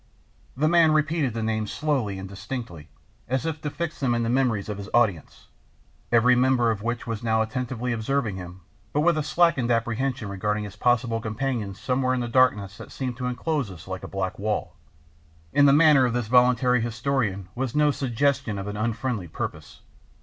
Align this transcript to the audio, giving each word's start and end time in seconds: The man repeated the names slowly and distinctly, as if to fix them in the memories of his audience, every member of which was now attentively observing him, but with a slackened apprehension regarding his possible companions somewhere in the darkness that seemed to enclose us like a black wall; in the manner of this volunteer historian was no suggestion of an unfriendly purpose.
The 0.57 0.67
man 0.67 0.93
repeated 0.93 1.35
the 1.35 1.43
names 1.43 1.71
slowly 1.71 2.17
and 2.17 2.27
distinctly, 2.27 2.89
as 3.27 3.45
if 3.45 3.61
to 3.61 3.69
fix 3.69 3.99
them 3.99 4.15
in 4.15 4.23
the 4.23 4.31
memories 4.31 4.67
of 4.67 4.79
his 4.79 4.89
audience, 4.95 5.49
every 6.11 6.35
member 6.35 6.71
of 6.71 6.81
which 6.81 7.05
was 7.05 7.21
now 7.21 7.43
attentively 7.43 7.93
observing 7.93 8.35
him, 8.37 8.61
but 8.93 9.01
with 9.01 9.15
a 9.15 9.21
slackened 9.21 9.69
apprehension 9.69 10.27
regarding 10.27 10.63
his 10.63 10.75
possible 10.75 11.21
companions 11.21 11.79
somewhere 11.79 12.15
in 12.15 12.19
the 12.21 12.27
darkness 12.27 12.77
that 12.77 12.91
seemed 12.91 13.15
to 13.17 13.27
enclose 13.27 13.69
us 13.69 13.87
like 13.87 14.01
a 14.03 14.07
black 14.07 14.39
wall; 14.39 14.75
in 15.53 15.67
the 15.67 15.71
manner 15.71 16.07
of 16.07 16.13
this 16.13 16.29
volunteer 16.29 16.73
historian 16.79 17.47
was 17.53 17.75
no 17.75 17.91
suggestion 17.91 18.57
of 18.57 18.65
an 18.65 18.75
unfriendly 18.75 19.27
purpose. 19.27 19.81